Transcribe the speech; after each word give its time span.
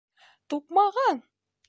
Туҡмаған! 0.53 1.21